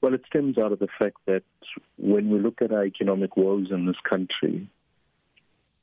Well, 0.00 0.14
it 0.14 0.22
stems 0.28 0.58
out 0.58 0.72
of 0.72 0.78
the 0.78 0.88
fact 0.98 1.16
that 1.26 1.42
when 1.96 2.30
we 2.30 2.38
look 2.38 2.62
at 2.62 2.72
our 2.72 2.84
economic 2.84 3.36
woes 3.36 3.68
in 3.70 3.86
this 3.86 3.96
country 4.08 4.68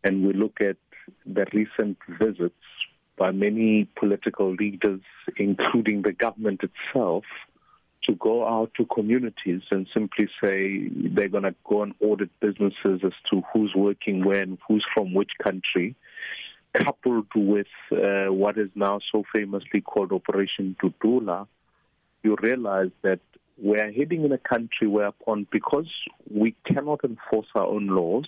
and 0.04 0.26
we 0.26 0.34
look 0.34 0.62
at 0.62 0.78
the 1.26 1.46
recent 1.54 1.98
visits 2.20 2.56
by 3.18 3.32
many 3.32 3.90
political 3.98 4.54
leaders, 4.54 5.02
including 5.38 6.02
the 6.02 6.14
government 6.14 6.62
itself, 6.64 7.26
to 8.04 8.16
go 8.16 8.48
out 8.48 8.72
to 8.76 8.86
communities 8.86 9.62
and 9.72 9.88
simply 9.94 10.28
say 10.42 10.88
they're 10.90 11.28
going 11.28 11.44
to 11.44 11.56
go 11.68 11.82
and 11.82 11.94
audit 12.00 12.30
businesses 12.40 13.02
as 13.04 13.14
to 13.30 13.42
who's 13.52 13.74
working 13.76 14.24
when, 14.24 14.58
who's 14.68 14.86
from 14.94 15.14
which 15.14 15.32
country, 15.44 15.96
coupled 16.74 17.28
with 17.36 17.68
uh, 17.92 18.32
what 18.32 18.58
is 18.58 18.70
now 18.76 19.00
so 19.12 19.24
famously 19.34 19.82
called 19.82 20.12
Operation 20.12 20.76
Dudula, 20.82 21.48
you 22.24 22.36
realize 22.42 22.92
that 23.02 23.20
we're 23.58 23.92
heading 23.92 24.26
in 24.26 24.32
a 24.32 24.38
country 24.38 24.88
whereupon, 24.88 25.48
because 25.52 25.90
we 26.30 26.56
cannot 26.66 27.04
enforce 27.04 27.48
our 27.56 27.66
own 27.66 27.88
laws, 27.88 28.28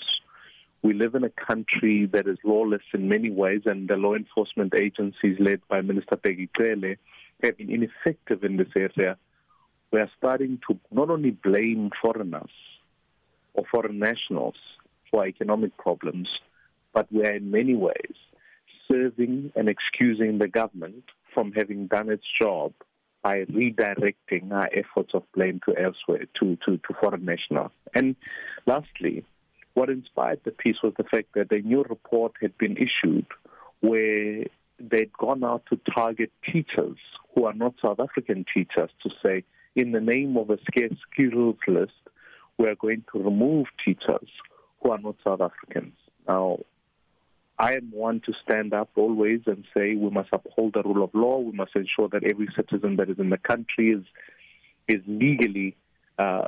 we 0.81 0.93
live 0.93 1.15
in 1.15 1.23
a 1.23 1.29
country 1.29 2.05
that 2.13 2.27
is 2.27 2.37
lawless 2.43 2.83
in 2.93 3.09
many 3.09 3.29
ways, 3.29 3.61
and 3.65 3.87
the 3.87 3.95
law 3.95 4.13
enforcement 4.13 4.73
agencies 4.73 5.37
led 5.39 5.61
by 5.67 5.81
Minister 5.81 6.15
Bheki 6.15 6.49
Cele 6.55 6.95
have 7.43 7.57
been 7.57 7.69
ineffective 7.69 8.43
in 8.43 8.57
this 8.57 8.69
area. 8.75 9.17
We 9.91 9.99
are 9.99 10.09
starting 10.17 10.59
to 10.69 10.79
not 10.91 11.09
only 11.09 11.31
blame 11.31 11.91
foreigners 12.01 12.51
or 13.53 13.65
foreign 13.71 13.99
nationals 13.99 14.55
for 15.09 15.25
economic 15.25 15.75
problems, 15.77 16.29
but 16.93 17.11
we 17.11 17.25
are 17.25 17.33
in 17.33 17.51
many 17.51 17.75
ways 17.75 18.15
serving 18.89 19.51
and 19.55 19.67
excusing 19.67 20.37
the 20.37 20.47
government 20.47 21.03
from 21.33 21.51
having 21.51 21.87
done 21.87 22.09
its 22.09 22.23
job 22.39 22.73
by 23.27 23.43
redirecting 23.43 24.53
our 24.53 24.69
efforts 24.73 25.11
of 25.13 25.21
blame 25.35 25.59
to 25.65 25.75
elsewhere, 25.77 26.25
to, 26.39 26.57
to, 26.65 26.77
to 26.77 26.93
foreign 27.01 27.25
nationals. 27.25 27.71
And 27.93 28.15
lastly, 28.65 29.25
what 29.73 29.89
inspired 29.89 30.39
the 30.45 30.51
piece 30.51 30.77
was 30.81 30.93
the 30.97 31.03
fact 31.03 31.33
that 31.35 31.51
a 31.51 31.59
new 31.59 31.83
report 31.83 32.31
had 32.41 32.57
been 32.57 32.77
issued 32.77 33.25
where 33.81 34.45
they'd 34.79 35.11
gone 35.19 35.43
out 35.43 35.63
to 35.69 35.79
target 35.93 36.31
teachers 36.49 36.97
who 37.35 37.43
are 37.43 37.53
not 37.53 37.73
South 37.81 37.99
African 37.99 38.45
teachers 38.53 38.91
to 39.03 39.09
say, 39.21 39.43
in 39.75 39.91
the 39.91 39.99
name 39.99 40.37
of 40.37 40.49
a 40.49 40.57
scarce 40.61 40.97
skills 41.11 41.57
list, 41.67 41.91
we 42.57 42.67
are 42.69 42.75
going 42.75 43.03
to 43.11 43.21
remove 43.21 43.65
teachers 43.83 44.29
who 44.81 44.91
are 44.91 44.99
not 44.99 45.15
South 45.21 45.41
Africans. 45.41 45.95
Now, 46.29 46.59
I 47.59 47.73
am 47.73 47.89
one 47.91 48.21
to 48.25 48.33
stand 48.43 48.73
up 48.73 48.89
always 48.95 49.41
and 49.47 49.65
say 49.75 49.95
we 49.95 50.09
must 50.09 50.29
uphold 50.31 50.73
the 50.73 50.83
rule 50.83 51.03
of 51.03 51.09
law. 51.13 51.39
We 51.39 51.53
must 51.53 51.75
ensure 51.75 52.07
that 52.09 52.23
every 52.23 52.47
citizen 52.55 52.97
that 52.97 53.09
is 53.09 53.17
in 53.19 53.29
the 53.29 53.37
country 53.37 53.91
is 53.91 54.03
is 54.87 55.01
legally 55.07 55.75
uh, 56.19 56.47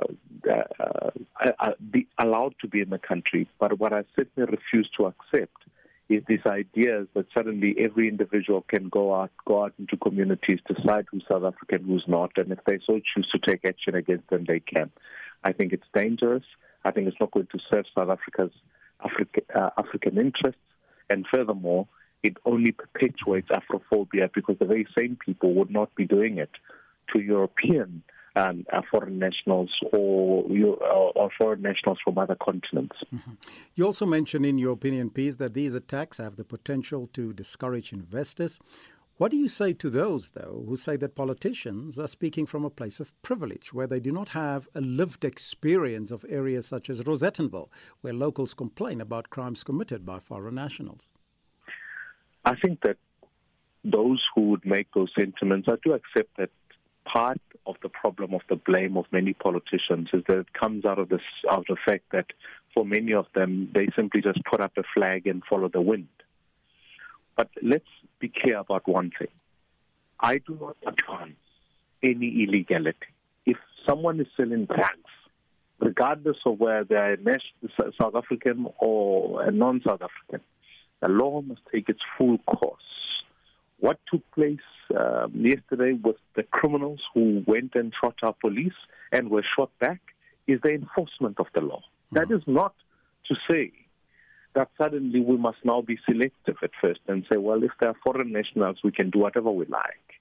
uh, 0.50 1.52
uh, 1.58 1.72
be 1.90 2.06
allowed 2.18 2.54
to 2.60 2.68
be 2.68 2.80
in 2.80 2.90
the 2.90 2.98
country. 2.98 3.48
But 3.58 3.78
what 3.78 3.92
I 3.92 4.04
certainly 4.16 4.50
refuse 4.50 4.88
to 4.96 5.06
accept 5.06 5.56
is 6.08 6.22
this 6.26 6.40
idea 6.46 7.06
that 7.14 7.26
suddenly 7.32 7.76
every 7.78 8.08
individual 8.08 8.62
can 8.62 8.88
go 8.88 9.14
out, 9.14 9.30
go 9.44 9.64
out 9.64 9.74
into 9.78 9.96
communities, 9.96 10.58
decide 10.66 11.06
who's 11.10 11.24
South 11.30 11.44
African, 11.44 11.86
who's 11.86 12.04
not, 12.08 12.32
and 12.36 12.50
if 12.50 12.58
they 12.66 12.80
so 12.84 13.00
choose 13.14 13.28
to 13.30 13.38
take 13.38 13.64
action 13.64 13.94
against 13.94 14.28
them, 14.28 14.44
they 14.46 14.58
can. 14.58 14.90
I 15.44 15.52
think 15.52 15.72
it's 15.72 15.86
dangerous. 15.94 16.42
I 16.84 16.90
think 16.90 17.06
it's 17.06 17.20
not 17.20 17.30
going 17.30 17.46
to 17.52 17.58
serve 17.70 17.84
South 17.96 18.10
Africa's 18.10 18.52
Africa, 19.04 19.40
uh, 19.54 19.70
African 19.78 20.18
interests. 20.18 20.60
And 21.10 21.26
furthermore, 21.32 21.86
it 22.22 22.36
only 22.44 22.72
perpetuates 22.72 23.48
Afrophobia 23.48 24.30
because 24.32 24.56
the 24.58 24.64
very 24.64 24.86
same 24.96 25.18
people 25.24 25.54
would 25.54 25.70
not 25.70 25.94
be 25.94 26.06
doing 26.06 26.38
it 26.38 26.50
to 27.12 27.20
European 27.20 28.02
um, 28.36 28.64
uh, 28.72 28.82
foreign 28.90 29.18
nationals 29.18 29.70
or, 29.92 30.44
or, 31.16 31.30
foreign 31.36 31.62
nationals 31.62 31.98
from 32.04 32.16
other 32.16 32.36
continents. 32.36 32.96
Mm-hmm. 33.12 33.32
You 33.74 33.86
also 33.86 34.06
mentioned 34.06 34.46
in 34.46 34.56
your 34.56 34.72
opinion 34.72 35.10
piece 35.10 35.36
that 35.36 35.54
these 35.54 35.74
attacks 35.74 36.18
have 36.18 36.36
the 36.36 36.44
potential 36.44 37.08
to 37.14 37.32
discourage 37.32 37.92
investors. 37.92 38.60
What 39.20 39.32
do 39.32 39.36
you 39.36 39.48
say 39.48 39.74
to 39.74 39.90
those, 39.90 40.30
though, 40.30 40.64
who 40.66 40.78
say 40.78 40.96
that 40.96 41.14
politicians 41.14 41.98
are 41.98 42.08
speaking 42.08 42.46
from 42.46 42.64
a 42.64 42.70
place 42.70 43.00
of 43.00 43.12
privilege, 43.20 43.70
where 43.70 43.86
they 43.86 44.00
do 44.00 44.10
not 44.10 44.30
have 44.30 44.66
a 44.74 44.80
lived 44.80 45.26
experience 45.26 46.10
of 46.10 46.24
areas 46.26 46.66
such 46.66 46.88
as 46.88 47.02
Rosettenville, 47.02 47.68
where 48.00 48.14
locals 48.14 48.54
complain 48.54 48.98
about 48.98 49.28
crimes 49.28 49.62
committed 49.62 50.06
by 50.06 50.20
foreign 50.20 50.54
nationals? 50.54 51.02
I 52.46 52.54
think 52.54 52.80
that 52.80 52.96
those 53.84 54.24
who 54.34 54.48
would 54.48 54.64
make 54.64 54.88
those 54.94 55.10
sentiments, 55.14 55.68
I 55.68 55.74
do 55.84 55.92
accept 55.92 56.38
that 56.38 56.48
part 57.04 57.42
of 57.66 57.76
the 57.82 57.90
problem 57.90 58.32
of 58.32 58.40
the 58.48 58.56
blame 58.56 58.96
of 58.96 59.04
many 59.12 59.34
politicians 59.34 60.08
is 60.14 60.22
that 60.28 60.38
it 60.38 60.54
comes 60.54 60.86
out 60.86 60.98
of 60.98 61.10
this 61.10 61.20
out 61.50 61.58
of 61.58 61.66
the 61.68 61.76
fact 61.84 62.04
that 62.12 62.28
for 62.72 62.86
many 62.86 63.12
of 63.12 63.26
them 63.34 63.70
they 63.74 63.88
simply 63.94 64.22
just 64.22 64.42
put 64.50 64.62
up 64.62 64.72
a 64.78 64.82
flag 64.94 65.26
and 65.26 65.42
follow 65.44 65.68
the 65.68 65.82
wind. 65.82 66.08
But 67.36 67.50
let's 67.62 67.84
be 68.20 68.28
clear 68.28 68.58
about 68.58 68.86
one 68.86 69.10
thing. 69.18 69.28
I 70.20 70.38
do 70.38 70.56
not 70.60 70.76
advance 70.86 71.36
any 72.02 72.44
illegality. 72.44 72.98
If 73.46 73.56
someone 73.88 74.20
is 74.20 74.26
selling 74.36 74.66
drugs, 74.66 75.10
regardless 75.80 76.36
of 76.44 76.60
whether 76.60 76.84
they 76.84 77.30
are 77.32 77.38
South 78.00 78.14
African 78.14 78.66
or 78.78 79.42
a 79.42 79.50
non-South 79.50 80.02
African, 80.02 80.44
the 81.00 81.08
law 81.08 81.40
must 81.40 81.62
take 81.72 81.88
its 81.88 82.00
full 82.16 82.38
course. 82.38 82.82
What 83.78 83.98
took 84.12 84.22
place 84.32 84.58
um, 84.98 85.32
yesterday 85.34 85.92
with 85.92 86.16
the 86.36 86.42
criminals 86.42 87.00
who 87.14 87.42
went 87.46 87.74
and 87.74 87.92
shot 87.98 88.16
our 88.22 88.34
police 88.34 88.74
and 89.10 89.30
were 89.30 89.44
shot 89.56 89.70
back 89.78 90.00
is 90.46 90.60
the 90.62 90.70
enforcement 90.70 91.40
of 91.40 91.46
the 91.54 91.62
law. 91.62 91.80
Mm-hmm. 92.12 92.16
That 92.16 92.34
is 92.34 92.42
not 92.46 92.74
to 93.28 93.34
say 93.48 93.72
that 94.54 94.68
suddenly 94.76 95.20
we 95.20 95.36
must 95.36 95.58
now 95.64 95.80
be 95.80 95.98
selective 96.06 96.56
at 96.62 96.70
first 96.80 97.00
and 97.06 97.24
say, 97.30 97.38
well, 97.38 97.62
if 97.62 97.70
they 97.80 97.86
are 97.86 97.96
foreign 98.04 98.32
nationals, 98.32 98.78
we 98.82 98.90
can 98.92 99.10
do 99.10 99.20
whatever 99.20 99.50
we 99.50 99.66
like. 99.66 100.20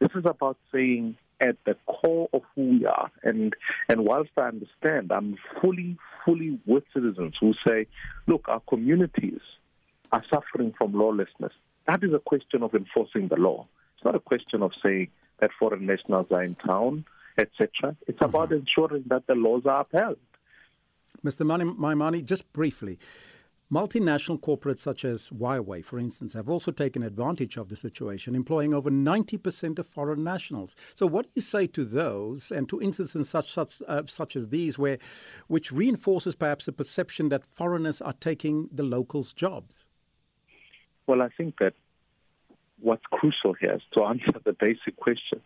This 0.00 0.10
is 0.14 0.24
about 0.26 0.56
saying 0.72 1.16
at 1.40 1.56
the 1.64 1.76
core 1.86 2.28
of 2.32 2.42
who 2.54 2.62
we 2.70 2.86
are. 2.86 3.10
And, 3.22 3.54
and 3.88 4.04
whilst 4.04 4.30
I 4.36 4.48
understand, 4.48 5.12
I'm 5.12 5.36
fully, 5.60 5.96
fully 6.24 6.58
with 6.66 6.84
citizens 6.92 7.34
who 7.40 7.54
say, 7.66 7.86
look, 8.26 8.48
our 8.48 8.60
communities 8.68 9.40
are 10.10 10.24
suffering 10.32 10.74
from 10.76 10.92
lawlessness. 10.92 11.52
That 11.86 12.02
is 12.02 12.12
a 12.12 12.18
question 12.18 12.62
of 12.62 12.74
enforcing 12.74 13.28
the 13.28 13.36
law. 13.36 13.66
It's 13.96 14.04
not 14.04 14.14
a 14.14 14.20
question 14.20 14.62
of 14.62 14.72
saying 14.82 15.08
that 15.40 15.50
foreign 15.58 15.86
nationals 15.86 16.26
are 16.30 16.42
in 16.42 16.54
town, 16.56 17.04
etc. 17.38 17.96
It's 18.06 18.18
about 18.20 18.50
mm-hmm. 18.50 18.66
ensuring 18.66 19.04
that 19.06 19.26
the 19.26 19.34
laws 19.34 19.62
are 19.66 19.82
upheld. 19.82 20.18
Mr. 21.24 21.44
Maimane, 21.76 22.24
just 22.24 22.52
briefly, 22.52 22.98
Multinational 23.70 24.40
corporates 24.40 24.78
such 24.78 25.04
as 25.04 25.28
Huawei, 25.28 25.84
for 25.84 25.98
instance, 25.98 26.32
have 26.32 26.48
also 26.48 26.72
taken 26.72 27.02
advantage 27.02 27.58
of 27.58 27.68
the 27.68 27.76
situation, 27.76 28.34
employing 28.34 28.72
over 28.72 28.90
90% 28.90 29.78
of 29.78 29.86
foreign 29.86 30.24
nationals. 30.24 30.74
So, 30.94 31.06
what 31.06 31.26
do 31.26 31.32
you 31.34 31.42
say 31.42 31.66
to 31.66 31.84
those 31.84 32.50
and 32.50 32.66
to 32.70 32.80
instances 32.80 33.28
such, 33.28 33.52
such, 33.52 33.82
uh, 33.86 34.04
such 34.06 34.36
as 34.36 34.48
these, 34.48 34.78
where, 34.78 34.96
which 35.48 35.70
reinforces 35.70 36.34
perhaps 36.34 36.66
a 36.66 36.72
perception 36.72 37.28
that 37.28 37.44
foreigners 37.44 38.00
are 38.00 38.14
taking 38.14 38.70
the 38.72 38.82
locals' 38.82 39.34
jobs? 39.34 39.86
Well, 41.06 41.20
I 41.20 41.28
think 41.28 41.58
that 41.58 41.74
what's 42.80 43.04
crucial 43.10 43.52
here 43.52 43.74
is 43.74 43.82
to 43.98 44.04
answer 44.04 44.32
the 44.44 44.54
basic 44.54 44.96
question. 44.96 45.42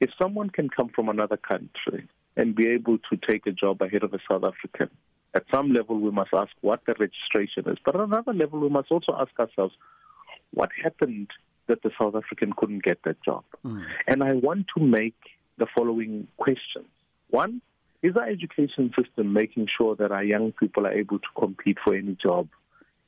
If 0.00 0.10
someone 0.20 0.50
can 0.50 0.70
come 0.70 0.88
from 0.88 1.08
another 1.08 1.36
country 1.36 2.08
and 2.36 2.56
be 2.56 2.66
able 2.68 2.98
to 2.98 3.16
take 3.16 3.46
a 3.46 3.52
job 3.52 3.80
ahead 3.80 4.02
of 4.02 4.12
a 4.12 4.18
South 4.28 4.42
African, 4.42 4.90
at 5.34 5.44
some 5.52 5.72
level, 5.72 5.98
we 5.98 6.10
must 6.10 6.30
ask 6.32 6.50
what 6.60 6.80
the 6.86 6.94
registration 6.98 7.68
is. 7.70 7.78
But 7.84 7.94
at 7.94 8.00
another 8.00 8.32
level, 8.32 8.60
we 8.60 8.68
must 8.68 8.90
also 8.90 9.16
ask 9.18 9.38
ourselves 9.38 9.74
what 10.52 10.70
happened 10.82 11.28
that 11.68 11.82
the 11.82 11.90
South 12.00 12.16
African 12.16 12.52
couldn't 12.52 12.82
get 12.82 12.98
that 13.04 13.22
job. 13.22 13.44
Mm. 13.64 13.84
And 14.08 14.24
I 14.24 14.32
want 14.32 14.66
to 14.76 14.82
make 14.82 15.14
the 15.58 15.66
following 15.76 16.26
questions. 16.36 16.88
One, 17.28 17.62
is 18.02 18.16
our 18.16 18.26
education 18.26 18.92
system 18.98 19.32
making 19.32 19.68
sure 19.76 19.94
that 19.96 20.10
our 20.10 20.24
young 20.24 20.52
people 20.52 20.86
are 20.86 20.92
able 20.92 21.18
to 21.18 21.28
compete 21.38 21.78
for 21.84 21.94
any 21.94 22.16
job 22.20 22.48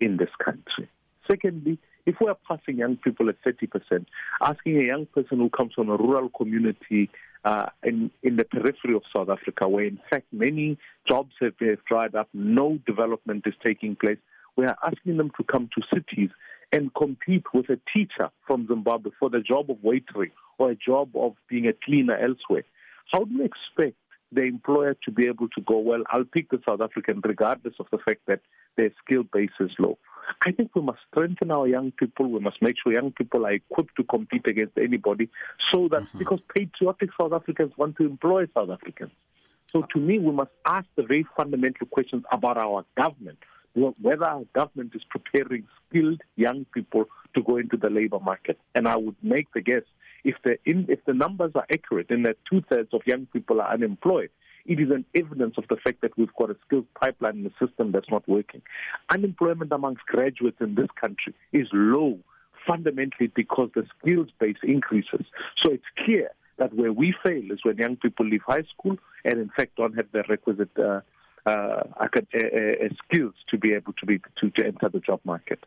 in 0.00 0.18
this 0.18 0.28
country? 0.44 0.88
Secondly, 1.28 1.78
if 2.04 2.16
we 2.20 2.28
are 2.28 2.36
passing 2.46 2.78
young 2.78 2.96
people 2.96 3.28
at 3.28 3.36
30%, 3.42 4.06
asking 4.40 4.80
a 4.80 4.84
young 4.84 5.06
person 5.06 5.38
who 5.38 5.50
comes 5.50 5.72
from 5.74 5.88
a 5.88 5.96
rural 5.96 6.28
community 6.28 7.08
uh, 7.44 7.66
in, 7.82 8.10
in 8.22 8.36
the 8.36 8.44
periphery 8.44 8.94
of 8.94 9.02
South 9.14 9.28
Africa, 9.28 9.68
where 9.68 9.84
in 9.84 9.98
fact 10.10 10.26
many 10.32 10.78
jobs 11.08 11.32
have, 11.40 11.54
have 11.60 11.84
dried 11.84 12.14
up, 12.14 12.28
no 12.32 12.78
development 12.86 13.44
is 13.46 13.54
taking 13.64 13.96
place. 13.96 14.18
We 14.56 14.66
are 14.66 14.76
asking 14.84 15.16
them 15.16 15.30
to 15.38 15.44
come 15.44 15.68
to 15.74 15.82
cities 15.94 16.30
and 16.72 16.94
compete 16.94 17.44
with 17.52 17.68
a 17.68 17.78
teacher 17.92 18.30
from 18.46 18.66
Zimbabwe 18.66 19.10
for 19.18 19.28
the 19.28 19.40
job 19.40 19.70
of 19.70 19.78
waitering 19.78 20.30
or 20.58 20.70
a 20.70 20.76
job 20.76 21.10
of 21.14 21.34
being 21.48 21.66
a 21.66 21.72
cleaner 21.84 22.16
elsewhere. 22.16 22.64
How 23.12 23.24
do 23.24 23.34
you 23.34 23.44
expect 23.44 23.96
the 24.30 24.42
employer 24.42 24.96
to 25.04 25.10
be 25.10 25.26
able 25.26 25.48
to 25.48 25.60
go, 25.60 25.78
well, 25.78 26.02
I'll 26.10 26.24
pick 26.24 26.50
the 26.50 26.60
South 26.66 26.80
African 26.80 27.20
regardless 27.24 27.74
of 27.78 27.86
the 27.90 27.98
fact 27.98 28.20
that 28.26 28.40
their 28.76 28.90
skill 29.04 29.24
base 29.24 29.50
is 29.60 29.70
low? 29.78 29.98
I 30.44 30.52
think 30.52 30.74
we 30.74 30.82
must 30.82 30.98
strengthen 31.10 31.50
our 31.50 31.66
young 31.66 31.92
people. 31.92 32.26
We 32.28 32.40
must 32.40 32.60
make 32.62 32.76
sure 32.82 32.92
young 32.92 33.12
people 33.12 33.46
are 33.46 33.52
equipped 33.52 33.96
to 33.96 34.04
compete 34.04 34.46
against 34.46 34.78
anybody 34.78 35.28
so 35.70 35.88
that 35.88 36.02
mm-hmm. 36.02 36.18
because 36.18 36.40
patriotic 36.54 37.10
South 37.18 37.32
Africans 37.32 37.72
want 37.76 37.96
to 37.96 38.04
employ 38.04 38.46
South 38.54 38.70
Africans. 38.70 39.12
So 39.66 39.82
to 39.82 39.98
me, 39.98 40.18
we 40.18 40.32
must 40.32 40.50
ask 40.66 40.86
the 40.96 41.02
very 41.02 41.26
fundamental 41.36 41.86
questions 41.86 42.24
about 42.30 42.58
our 42.58 42.84
government, 42.96 43.38
whether 43.74 44.24
our 44.24 44.44
government 44.52 44.92
is 44.94 45.02
preparing 45.08 45.66
skilled 45.88 46.20
young 46.36 46.66
people 46.74 47.06
to 47.34 47.42
go 47.42 47.56
into 47.56 47.76
the 47.76 47.88
labor 47.88 48.20
market. 48.20 48.58
And 48.74 48.86
I 48.86 48.96
would 48.96 49.16
make 49.22 49.52
the 49.54 49.62
guess 49.62 49.82
if 50.24 50.36
the 50.44 50.58
in, 50.64 50.86
if 50.88 51.04
the 51.06 51.14
numbers 51.14 51.52
are 51.54 51.66
accurate 51.72 52.10
and 52.10 52.26
that 52.26 52.36
two 52.48 52.62
thirds 52.70 52.92
of 52.92 53.00
young 53.06 53.26
people 53.26 53.60
are 53.60 53.72
unemployed, 53.72 54.30
it 54.66 54.80
is 54.80 54.90
an 54.90 55.04
evidence 55.14 55.54
of 55.58 55.64
the 55.68 55.76
fact 55.76 56.00
that 56.02 56.16
we've 56.16 56.34
got 56.38 56.50
a 56.50 56.56
skills 56.66 56.84
pipeline 57.00 57.38
in 57.38 57.44
the 57.44 57.66
system 57.66 57.92
that's 57.92 58.10
not 58.10 58.28
working. 58.28 58.62
Unemployment 59.12 59.72
amongst 59.72 60.04
graduates 60.06 60.58
in 60.60 60.74
this 60.74 60.88
country 61.00 61.34
is 61.52 61.68
low, 61.72 62.18
fundamentally 62.66 63.30
because 63.34 63.70
the 63.74 63.84
skills 63.98 64.28
base 64.38 64.56
increases. 64.62 65.26
So 65.62 65.72
it's 65.72 65.84
clear 66.04 66.30
that 66.58 66.74
where 66.74 66.92
we 66.92 67.14
fail 67.24 67.50
is 67.50 67.60
when 67.64 67.78
young 67.78 67.96
people 67.96 68.26
leave 68.26 68.42
high 68.46 68.64
school 68.74 68.96
and 69.24 69.38
in 69.38 69.50
fact 69.56 69.76
don't 69.76 69.96
have 69.96 70.06
the 70.12 70.22
requisite 70.28 70.70
uh, 70.78 71.00
uh, 71.44 71.82
uh, 72.00 72.06
uh, 72.06 72.88
skills 73.04 73.34
to 73.50 73.58
be 73.58 73.72
able 73.72 73.92
to 73.94 74.06
be 74.06 74.20
to, 74.40 74.50
to 74.50 74.64
enter 74.64 74.88
the 74.88 75.00
job 75.00 75.20
market. 75.24 75.58